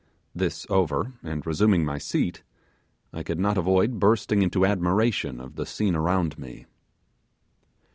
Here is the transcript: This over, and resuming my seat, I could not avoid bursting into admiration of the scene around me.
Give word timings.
This 0.33 0.65
over, 0.67 1.13
and 1.21 1.45
resuming 1.45 1.85
my 1.85 1.99
seat, 1.99 2.41
I 3.13 3.21
could 3.21 3.37
not 3.39 3.55
avoid 3.55 3.99
bursting 3.99 4.41
into 4.41 4.65
admiration 4.65 5.39
of 5.39 5.57
the 5.57 5.65
scene 5.67 5.95
around 5.95 6.39
me. 6.39 6.65